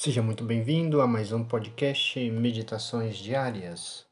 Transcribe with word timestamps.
Seja 0.00 0.22
muito 0.22 0.44
bem-vindo 0.44 1.00
a 1.00 1.08
mais 1.08 1.32
um 1.32 1.42
podcast 1.42 2.30
Meditações 2.30 3.16
Diárias. 3.16 4.06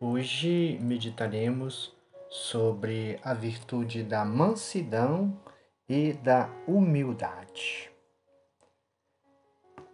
Hoje 0.00 0.78
meditaremos 0.80 1.94
sobre 2.30 3.20
a 3.22 3.34
virtude 3.34 4.02
da 4.02 4.24
mansidão 4.24 5.38
e 5.86 6.14
da 6.14 6.48
humildade. 6.66 7.92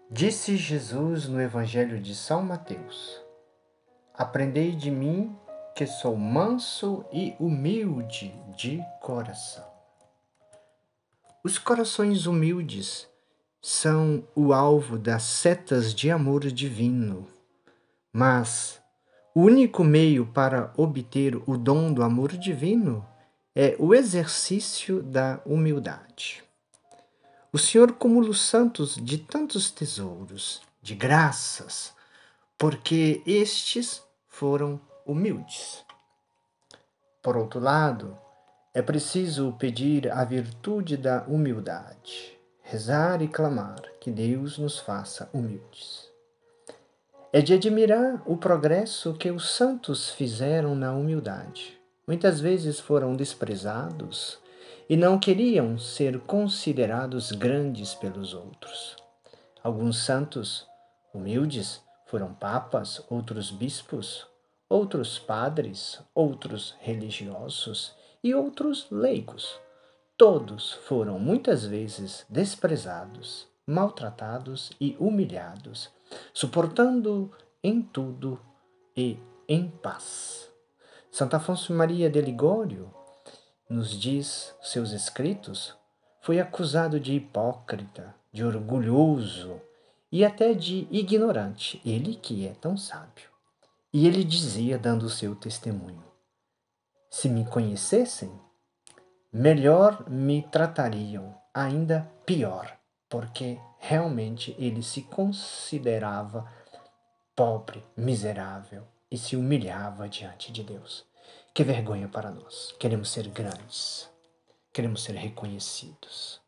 Disse 0.09 0.57
Jesus 0.57 1.27
no 1.27 1.43
Evangelho 1.43 2.01
de 2.01 2.15
São 2.15 2.41
Mateus: 2.41 3.21
Aprendei 4.15 4.77
de 4.77 4.93
mim, 4.93 5.37
que 5.75 5.89
sou 5.89 6.17
manso 6.17 7.05
e 7.13 7.35
humilde 7.41 8.33
de 8.57 8.81
coração. 9.01 9.69
Os 11.43 11.59
corações 11.59 12.27
humildes 12.27 13.09
são 13.69 14.23
o 14.33 14.53
alvo 14.53 14.97
das 14.97 15.25
setas 15.25 15.93
de 15.93 16.09
amor 16.09 16.53
divino. 16.53 17.27
Mas 18.13 18.81
o 19.35 19.41
único 19.41 19.83
meio 19.83 20.25
para 20.25 20.73
obter 20.77 21.35
o 21.49 21.59
dom 21.59 21.93
do 21.93 22.05
amor 22.05 22.37
divino 22.37 23.05
é 23.57 23.75
o 23.81 23.93
exercício 23.93 25.03
da 25.03 25.41
humildade. 25.45 26.45
O 27.53 27.59
Senhor 27.59 27.91
cumula 27.95 28.31
os 28.31 28.41
santos 28.41 28.95
de 28.95 29.19
tantos 29.19 29.69
tesouros, 29.69 30.63
de 30.81 30.95
graças, 30.95 31.93
porque 32.57 33.21
estes 33.27 34.01
foram 34.29 34.81
humildes. 35.05 35.85
Por 37.21 37.37
outro 37.37 37.59
lado, 37.59 38.17
é 38.73 38.81
preciso 38.81 39.57
pedir 39.59 40.09
a 40.13 40.23
virtude 40.23 40.97
da 40.97 41.25
humildade 41.25 42.36
rezar 42.69 43.23
e 43.23 43.29
clamar 43.29 43.81
que 44.01 44.11
Deus 44.11 44.59
nos 44.59 44.77
faça 44.77 45.31
humildes. 45.33 46.11
É 47.33 47.41
de 47.41 47.55
admirar 47.55 48.21
o 48.27 48.37
progresso 48.37 49.15
que 49.15 49.31
os 49.31 49.51
santos 49.51 50.11
fizeram 50.11 50.75
na 50.75 50.93
humildade. 50.93 51.79
Muitas 52.09 52.41
vezes 52.41 52.81
foram 52.81 53.15
desprezados 53.15 54.41
e 54.89 54.97
não 54.97 55.17
queriam 55.17 55.79
ser 55.79 56.19
considerados 56.23 57.31
grandes 57.31 57.95
pelos 57.95 58.35
outros. 58.35 58.97
Alguns 59.63 60.05
santos 60.05 60.67
humildes 61.15 61.81
foram 62.07 62.35
papas, 62.35 63.01
outros 63.09 63.53
bispos, 63.53 64.27
outros 64.69 65.21
padres, 65.21 66.01
outros 66.13 66.75
religiosos 66.81 67.95
e 68.25 68.35
outros 68.35 68.89
leigos 68.91 69.65
Todos 70.17 70.73
foram 70.73 71.19
muitas 71.19 71.67
vezes 71.67 72.25
desprezados, 72.27 73.47
maltratados 73.67 74.71
e 74.81 74.97
humilhados, 74.99 75.91
suportando 76.33 77.31
em 77.63 77.83
tudo 77.83 78.41
e 78.97 79.19
em 79.47 79.69
paz. 79.69 80.49
Santo 81.11 81.37
Afonso 81.37 81.75
Maria 81.75 82.09
de 82.09 82.19
Ligório 82.23 82.91
nos 83.69 83.91
diz 83.91 84.55
seus 84.63 84.93
escritos, 84.93 85.75
foi 86.23 86.41
acusado 86.41 86.99
de 86.99 87.13
hipócrita, 87.13 88.15
de 88.33 88.43
orgulhoso 88.43 89.61
e 90.11 90.25
até 90.25 90.55
de 90.55 90.89
ignorante, 90.91 91.79
ele 91.85 92.15
que 92.15 92.47
é 92.47 92.55
tão 92.55 92.75
sábio. 92.75 93.29
E 93.93 94.07
ele 94.07 94.25
dizia, 94.25 94.79
dando 94.79 95.05
o 95.05 95.11
seu 95.11 95.35
testemunho: 95.35 96.03
Se 97.11 97.29
me 97.29 97.45
conhecessem, 97.45 98.46
melhor 99.37 100.09
me 100.09 100.41
tratariam, 100.51 101.37
ainda 101.53 102.11
pior, 102.25 102.75
porque 103.07 103.61
realmente 103.79 104.57
ele 104.59 104.83
se 104.83 105.03
considerava 105.03 106.51
pobre, 107.35 107.85
miserável 107.95 108.85
e 109.11 109.19
se 109.19 109.37
humilhava 109.37 110.09
diante 110.09 110.51
de 110.51 110.63
Deus. 110.63 111.05
Que 111.53 111.63
vergonha 111.63 112.09
para 112.09 112.31
nós. 112.31 112.75
Queremos 112.81 113.11
ser 113.11 113.29
grandes, 113.29 114.09
queremos 114.73 115.05
ser 115.05 115.15
reconhecidos. 115.15 116.41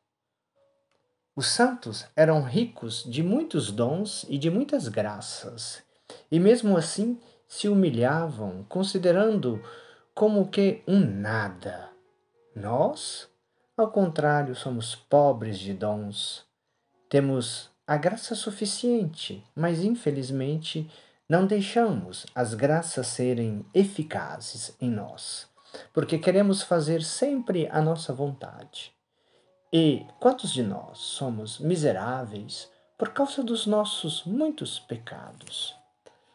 Os 1.37 1.47
santos 1.47 2.07
eram 2.17 2.43
ricos 2.43 3.05
de 3.05 3.23
muitos 3.23 3.71
dons 3.71 4.25
e 4.31 4.39
de 4.39 4.49
muitas 4.49 4.89
graças, 4.89 5.83
e 6.31 6.41
mesmo 6.41 6.75
assim 6.75 7.21
se 7.47 7.69
humilhavam, 7.69 8.65
considerando 8.67 9.63
como 10.15 10.49
que 10.49 10.83
um 10.89 10.99
nada 10.99 11.98
nós, 12.55 13.29
ao 13.77 13.91
contrário, 13.91 14.55
somos 14.55 14.95
pobres 14.95 15.59
de 15.59 15.73
dons. 15.73 16.45
Temos 17.09 17.71
a 17.87 17.97
graça 17.97 18.35
suficiente, 18.35 19.45
mas 19.55 19.83
infelizmente 19.83 20.91
não 21.29 21.47
deixamos 21.47 22.27
as 22.35 22.55
graças 22.55 23.07
serem 23.07 23.65
eficazes 23.75 24.75
em 24.81 24.91
nós, 24.91 25.47
porque 25.93 26.19
queremos 26.19 26.63
fazer 26.63 27.03
sempre 27.03 27.69
a 27.71 27.81
nossa 27.81 28.13
vontade. 28.13 28.93
E 29.73 30.07
quantos 30.19 30.53
de 30.53 30.63
nós 30.63 30.99
somos 30.99 31.59
miseráveis 31.59 32.71
por 32.97 33.11
causa 33.11 33.43
dos 33.43 33.67
nossos 33.67 34.25
muitos 34.25 34.79
pecados? 34.79 35.75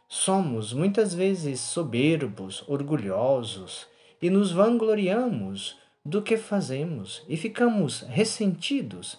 Somos 0.07 0.71
muitas 0.71 1.13
vezes 1.13 1.59
soberbos, 1.59 2.63
orgulhosos 2.67 3.87
e 4.21 4.29
nos 4.29 4.51
vangloriamos 4.51 5.75
do 6.05 6.21
que 6.21 6.37
fazemos 6.37 7.23
e 7.27 7.37
ficamos 7.37 8.01
ressentidos 8.01 9.17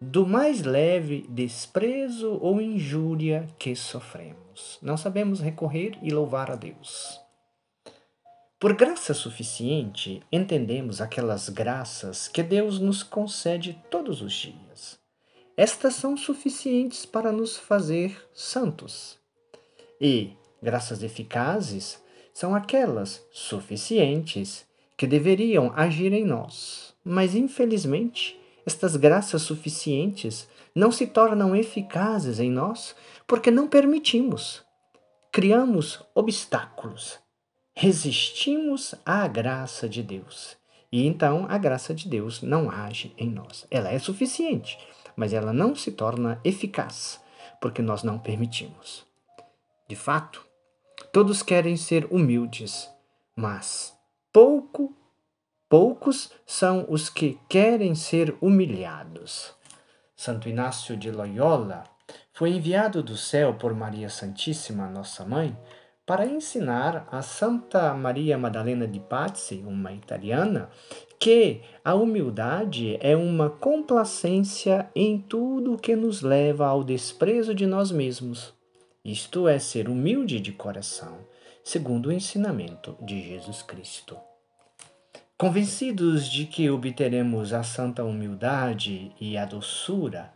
do 0.00 0.26
mais 0.26 0.62
leve 0.62 1.26
desprezo 1.28 2.38
ou 2.40 2.60
injúria 2.60 3.48
que 3.58 3.74
sofremos. 3.74 4.78
Não 4.82 4.96
sabemos 4.96 5.40
recorrer 5.40 5.98
e 6.02 6.10
louvar 6.10 6.50
a 6.50 6.56
Deus. 6.56 7.20
Por 8.58 8.74
graça 8.74 9.14
suficiente, 9.14 10.22
entendemos 10.30 11.00
aquelas 11.00 11.48
graças 11.48 12.26
que 12.26 12.42
Deus 12.42 12.78
nos 12.78 13.02
concede 13.02 13.78
todos 13.90 14.22
os 14.22 14.32
dias. 14.32 14.98
Estas 15.56 15.94
são 15.94 16.16
suficientes 16.16 17.06
para 17.06 17.32
nos 17.32 17.56
fazer 17.56 18.28
santos. 18.34 19.18
E 20.00 20.32
graças 20.62 21.02
eficazes 21.02 22.02
são 22.32 22.54
aquelas 22.54 23.26
suficientes 23.30 24.65
que 24.96 25.06
deveriam 25.06 25.72
agir 25.76 26.12
em 26.12 26.24
nós. 26.24 26.94
Mas, 27.04 27.34
infelizmente, 27.34 28.38
estas 28.66 28.96
graças 28.96 29.42
suficientes 29.42 30.48
não 30.74 30.90
se 30.90 31.06
tornam 31.06 31.54
eficazes 31.54 32.40
em 32.40 32.50
nós 32.50 32.94
porque 33.26 33.50
não 33.50 33.68
permitimos. 33.68 34.64
Criamos 35.32 36.02
obstáculos, 36.14 37.18
resistimos 37.74 38.94
à 39.04 39.26
graça 39.28 39.88
de 39.88 40.02
Deus. 40.02 40.56
E 40.90 41.06
então 41.06 41.46
a 41.48 41.58
graça 41.58 41.94
de 41.94 42.08
Deus 42.08 42.42
não 42.42 42.70
age 42.70 43.14
em 43.18 43.28
nós. 43.30 43.66
Ela 43.70 43.90
é 43.90 43.98
suficiente, 43.98 44.78
mas 45.14 45.32
ela 45.32 45.52
não 45.52 45.74
se 45.74 45.92
torna 45.92 46.40
eficaz 46.44 47.20
porque 47.60 47.82
nós 47.82 48.02
não 48.02 48.18
permitimos. 48.18 49.06
De 49.88 49.96
fato, 49.96 50.44
todos 51.12 51.42
querem 51.42 51.76
ser 51.76 52.06
humildes, 52.10 52.90
mas 53.34 53.95
pouco, 54.36 54.94
poucos 55.66 56.30
são 56.44 56.84
os 56.90 57.08
que 57.08 57.38
querem 57.48 57.94
ser 57.94 58.36
humilhados. 58.38 59.54
Santo 60.14 60.46
Inácio 60.46 60.94
de 60.94 61.10
Loyola 61.10 61.84
foi 62.34 62.50
enviado 62.50 63.02
do 63.02 63.16
céu 63.16 63.54
por 63.54 63.72
Maria 63.72 64.10
Santíssima, 64.10 64.90
nossa 64.90 65.24
mãe, 65.24 65.56
para 66.04 66.26
ensinar 66.26 67.08
a 67.10 67.22
Santa 67.22 67.94
Maria 67.94 68.36
Madalena 68.36 68.86
de 68.86 69.00
Pazzi, 69.00 69.64
uma 69.66 69.90
italiana, 69.94 70.68
que 71.18 71.62
a 71.82 71.94
humildade 71.94 72.98
é 73.00 73.16
uma 73.16 73.48
complacência 73.48 74.86
em 74.94 75.18
tudo 75.18 75.78
que 75.78 75.96
nos 75.96 76.20
leva 76.20 76.66
ao 76.66 76.84
desprezo 76.84 77.54
de 77.54 77.66
nós 77.66 77.90
mesmos. 77.90 78.52
Isto 79.02 79.48
é 79.48 79.58
ser 79.58 79.88
humilde 79.88 80.38
de 80.40 80.52
coração 80.52 81.24
segundo 81.66 82.06
o 82.06 82.12
ensinamento 82.12 82.96
de 83.00 83.20
Jesus 83.20 83.60
Cristo. 83.60 84.16
Convencidos 85.36 86.30
de 86.30 86.46
que 86.46 86.70
obteremos 86.70 87.52
a 87.52 87.64
santa 87.64 88.04
humildade 88.04 89.12
e 89.20 89.36
a 89.36 89.44
doçura, 89.44 90.32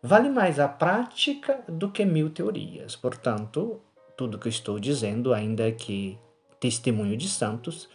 vale 0.00 0.28
mais 0.30 0.60
a 0.60 0.68
prática 0.68 1.60
do 1.66 1.90
que 1.90 2.04
mil 2.04 2.30
teorias. 2.30 2.94
Portanto, 2.94 3.80
tudo 4.16 4.38
que 4.38 4.48
estou 4.48 4.78
dizendo, 4.78 5.34
ainda 5.34 5.72
que 5.72 6.16
testemunho 6.60 7.16
de 7.16 7.28
santos, 7.28 7.88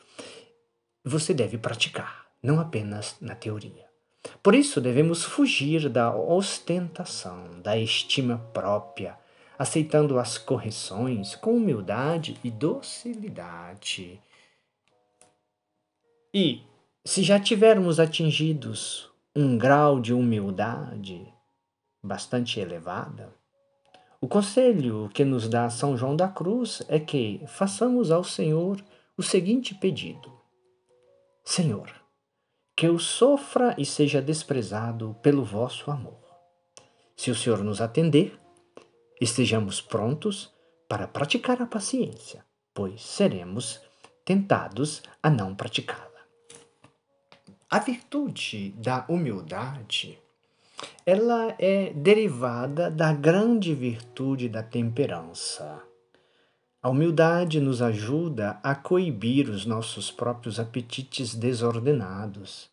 você 1.01 1.33
deve 1.33 1.57
praticar, 1.57 2.25
não 2.43 2.59
apenas 2.59 3.15
na 3.21 3.35
teoria. 3.35 3.85
Por 4.43 4.53
isso, 4.53 4.81
devemos 4.81 5.23
fugir 5.23 5.87
da 5.87 6.13
ostentação, 6.13 7.61
da 7.61 7.77
estima 7.77 8.37
própria, 8.53 9.17
aceitando 9.57 10.19
as 10.19 10.37
correções 10.37 11.35
com 11.35 11.55
humildade 11.55 12.37
e 12.43 12.51
docilidade. 12.51 14.21
E, 16.33 16.61
se 17.03 17.23
já 17.23 17.39
tivermos 17.39 17.99
atingidos 17.99 19.09
um 19.35 19.57
grau 19.57 19.99
de 19.99 20.13
humildade 20.13 21.33
bastante 22.03 22.59
elevada, 22.59 23.33
O 24.25 24.27
conselho 24.27 25.07
que 25.13 25.23
nos 25.23 25.47
dá 25.47 25.69
São 25.69 25.95
João 25.95 26.15
da 26.15 26.27
Cruz 26.27 26.81
é 26.87 26.99
que 26.99 27.43
façamos 27.45 28.09
ao 28.09 28.23
Senhor 28.23 28.83
o 29.15 29.21
seguinte 29.21 29.75
pedido: 29.75 30.33
Senhor, 31.43 31.93
que 32.75 32.87
eu 32.87 32.97
sofra 32.97 33.75
e 33.77 33.85
seja 33.85 34.19
desprezado 34.21 35.15
pelo 35.21 35.43
vosso 35.43 35.91
amor. 35.91 36.17
Se 37.15 37.29
o 37.29 37.35
Senhor 37.35 37.63
nos 37.63 37.79
atender, 37.79 38.35
estejamos 39.19 39.81
prontos 39.81 40.53
para 40.87 41.07
praticar 41.07 41.61
a 41.61 41.65
paciência, 41.65 42.45
pois 42.73 43.01
seremos 43.01 43.81
tentados 44.23 45.01
a 45.21 45.29
não 45.29 45.55
praticá-la. 45.55 46.05
A 47.69 47.79
virtude 47.79 48.71
da 48.77 49.05
humildade 49.07 50.19
ela 51.05 51.55
é 51.59 51.93
derivada 51.93 52.89
da 52.89 53.13
grande 53.13 53.73
virtude 53.73 54.49
da 54.49 54.63
temperança. 54.63 55.81
A 56.81 56.89
humildade 56.89 57.59
nos 57.59 57.81
ajuda 57.81 58.59
a 58.61 58.75
coibir 58.75 59.49
os 59.49 59.65
nossos 59.65 60.11
próprios 60.11 60.59
apetites 60.59 61.33
desordenados, 61.33 62.69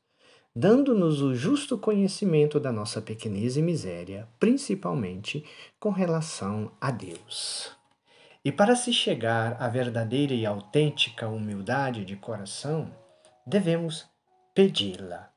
dando-nos 0.54 1.22
o 1.22 1.34
justo 1.34 1.78
conhecimento 1.78 2.60
da 2.60 2.70
nossa 2.70 3.00
pequenez 3.00 3.56
e 3.56 3.62
miséria, 3.62 4.28
principalmente 4.38 5.44
com 5.81 5.90
relação 5.90 6.70
a 6.81 6.90
Deus. 6.90 7.75
E 8.44 8.50
para 8.50 8.75
se 8.75 8.93
chegar 8.93 9.56
à 9.62 9.69
verdadeira 9.69 10.34
e 10.34 10.44
autêntica 10.44 11.28
humildade 11.28 12.04
de 12.04 12.16
coração, 12.16 12.93
devemos 13.46 14.06
pedi-la 14.54 15.32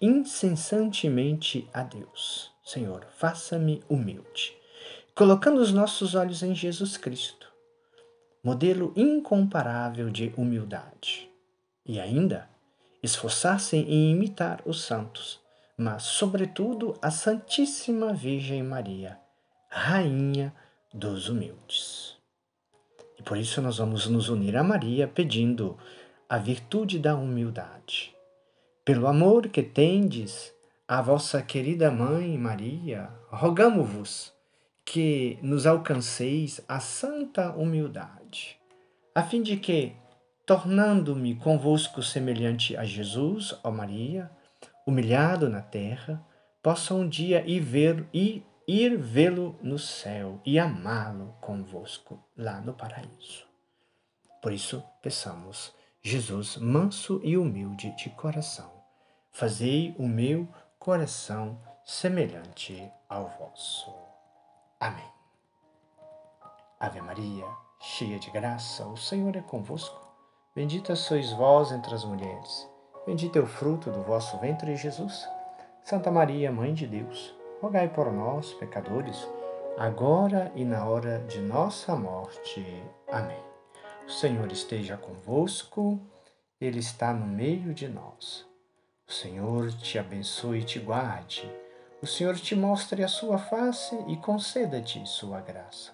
incessantemente 0.00 1.68
a 1.72 1.82
Deus. 1.82 2.50
Senhor, 2.64 3.06
faça-me 3.16 3.82
humilde, 3.88 4.52
colocando 5.14 5.60
os 5.60 5.72
nossos 5.72 6.14
olhos 6.14 6.42
em 6.42 6.54
Jesus 6.54 6.96
Cristo, 6.96 7.46
modelo 8.42 8.92
incomparável 8.96 10.10
de 10.10 10.32
humildade. 10.36 11.30
E 11.86 11.98
ainda, 12.00 12.48
esforçar-se 13.02 13.76
em 13.76 14.10
imitar 14.10 14.62
os 14.64 14.82
santos, 14.84 15.40
mas, 15.76 16.04
sobretudo, 16.04 16.96
a 17.02 17.10
Santíssima 17.10 18.12
Virgem 18.12 18.62
Maria, 18.62 19.18
Rainha 19.68 20.54
dos 20.92 21.28
humildes. 21.28 22.16
E 23.18 23.22
por 23.22 23.36
isso 23.36 23.60
nós 23.60 23.78
vamos 23.78 24.06
nos 24.06 24.28
unir 24.28 24.56
a 24.56 24.62
Maria 24.62 25.08
pedindo 25.08 25.76
a 26.28 26.38
virtude 26.38 26.98
da 26.98 27.14
humildade 27.14 28.12
pelo 28.84 29.06
amor 29.06 29.48
que 29.48 29.62
tendes 29.62 30.52
à 30.88 31.00
vossa 31.00 31.40
querida 31.40 31.88
Mãe 31.88 32.36
Maria, 32.36 33.08
rogamo-vos 33.30 34.32
que 34.84 35.38
nos 35.40 35.66
alcanceis 35.66 36.60
a 36.66 36.80
santa 36.80 37.52
humildade, 37.52 38.58
a 39.14 39.22
fim 39.22 39.40
de 39.40 39.56
que, 39.56 39.92
tornando-me 40.46 41.36
convosco 41.36 42.02
semelhante 42.02 42.76
a 42.76 42.84
Jesus, 42.84 43.58
ó 43.62 43.70
Maria, 43.70 44.30
humilhado 44.86 45.48
na 45.48 45.62
terra, 45.62 46.24
possa 46.62 46.94
um 46.94 47.08
dia 47.08 47.44
ir 47.46 47.60
ver 47.60 48.06
ir, 48.12 48.44
ir 48.66 48.96
vê-lo 48.96 49.58
no 49.62 49.78
céu 49.78 50.40
e 50.44 50.58
amá-lo 50.58 51.34
convosco 51.40 52.22
lá 52.36 52.60
no 52.60 52.74
paraíso. 52.74 53.46
Por 54.40 54.52
isso, 54.52 54.82
peçamos 55.00 55.72
Jesus, 56.02 56.56
manso 56.56 57.20
e 57.22 57.36
humilde 57.36 57.94
de 57.96 58.10
coração, 58.10 58.70
fazei 59.30 59.94
o 59.96 60.08
meu 60.08 60.48
coração 60.78 61.60
semelhante 61.84 62.90
ao 63.08 63.28
vosso. 63.38 63.94
Amém. 64.80 65.12
Ave 66.80 67.00
Maria, 67.00 67.46
cheia 67.80 68.18
de 68.18 68.32
graça, 68.32 68.84
o 68.84 68.96
Senhor 68.96 69.36
é 69.36 69.40
convosco. 69.40 70.01
Bendita 70.54 70.94
sois 70.94 71.32
vós 71.32 71.72
entre 71.72 71.94
as 71.94 72.04
mulheres. 72.04 72.68
Bendito 73.06 73.38
é 73.38 73.40
o 73.40 73.46
fruto 73.46 73.90
do 73.90 74.02
vosso 74.02 74.36
ventre, 74.36 74.76
Jesus. 74.76 75.26
Santa 75.82 76.10
Maria, 76.10 76.52
Mãe 76.52 76.74
de 76.74 76.86
Deus, 76.86 77.34
rogai 77.62 77.88
por 77.88 78.12
nós, 78.12 78.52
pecadores, 78.52 79.26
agora 79.78 80.52
e 80.54 80.62
na 80.62 80.86
hora 80.86 81.20
de 81.20 81.40
nossa 81.40 81.96
morte. 81.96 82.62
Amém. 83.10 83.42
O 84.06 84.10
Senhor 84.10 84.52
esteja 84.52 84.98
convosco, 84.98 85.98
Ele 86.60 86.80
está 86.80 87.14
no 87.14 87.26
meio 87.26 87.72
de 87.72 87.88
nós. 87.88 88.44
O 89.08 89.12
Senhor 89.12 89.72
te 89.72 89.98
abençoe 89.98 90.58
e 90.58 90.64
te 90.64 90.78
guarde. 90.78 91.50
O 92.02 92.06
Senhor 92.06 92.34
te 92.36 92.54
mostre 92.54 93.02
a 93.02 93.08
sua 93.08 93.38
face 93.38 93.96
e 94.06 94.18
conceda-te 94.18 95.02
sua 95.06 95.40
graça. 95.40 95.92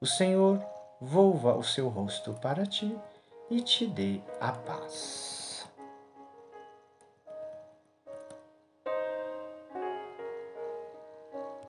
O 0.00 0.06
Senhor 0.06 0.58
volva 0.98 1.54
o 1.54 1.62
seu 1.62 1.90
rosto 1.90 2.32
para 2.40 2.64
ti 2.64 2.98
e 3.50 3.60
te 3.60 3.86
dê 3.86 4.20
a 4.40 4.52
paz. 4.52 5.39